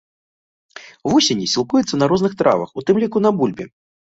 [1.13, 3.65] Вусені сілкуюцца на розных травах, у тым ліку на бульбе.